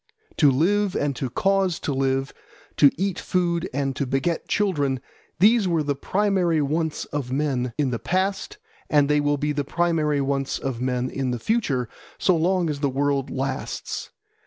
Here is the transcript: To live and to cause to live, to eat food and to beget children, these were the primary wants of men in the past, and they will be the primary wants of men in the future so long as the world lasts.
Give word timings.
To 0.37 0.49
live 0.49 0.95
and 0.95 1.15
to 1.17 1.29
cause 1.29 1.79
to 1.81 1.93
live, 1.93 2.33
to 2.77 2.89
eat 2.97 3.19
food 3.19 3.69
and 3.71 3.95
to 3.97 4.07
beget 4.07 4.47
children, 4.47 4.99
these 5.37 5.67
were 5.67 5.83
the 5.83 5.93
primary 5.93 6.59
wants 6.59 7.05
of 7.05 7.31
men 7.31 7.73
in 7.77 7.91
the 7.91 7.99
past, 7.99 8.57
and 8.89 9.07
they 9.07 9.19
will 9.19 9.37
be 9.37 9.51
the 9.51 9.63
primary 9.63 10.19
wants 10.19 10.57
of 10.57 10.81
men 10.81 11.11
in 11.11 11.29
the 11.29 11.37
future 11.37 11.87
so 12.17 12.35
long 12.35 12.67
as 12.67 12.79
the 12.79 12.89
world 12.89 13.29
lasts. 13.29 14.09